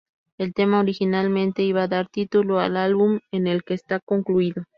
El 0.39 0.55
tema 0.55 0.79
originalmente 0.79 1.61
iba 1.61 1.83
a 1.83 1.87
dar 1.87 2.09
título 2.09 2.57
al 2.59 2.75
álbum 2.75 3.19
en 3.31 3.45
el 3.45 3.61
que 3.63 3.75
está 3.75 4.01
incluido. 4.09 4.63